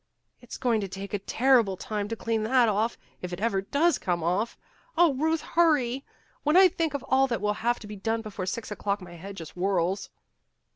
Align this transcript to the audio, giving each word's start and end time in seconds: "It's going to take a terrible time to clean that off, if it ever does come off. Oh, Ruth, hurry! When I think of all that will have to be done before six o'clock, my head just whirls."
"It's 0.39 0.57
going 0.57 0.81
to 0.81 0.87
take 0.87 1.13
a 1.13 1.19
terrible 1.19 1.77
time 1.77 2.07
to 2.07 2.15
clean 2.15 2.41
that 2.41 2.67
off, 2.67 2.97
if 3.21 3.31
it 3.31 3.39
ever 3.39 3.61
does 3.61 3.99
come 3.99 4.23
off. 4.23 4.57
Oh, 4.97 5.13
Ruth, 5.13 5.41
hurry! 5.41 6.03
When 6.41 6.57
I 6.57 6.69
think 6.69 6.95
of 6.95 7.03
all 7.07 7.27
that 7.27 7.39
will 7.39 7.53
have 7.61 7.77
to 7.81 7.85
be 7.85 7.97
done 7.97 8.23
before 8.23 8.47
six 8.47 8.71
o'clock, 8.71 8.99
my 8.99 9.13
head 9.13 9.37
just 9.37 9.51
whirls." 9.51 10.09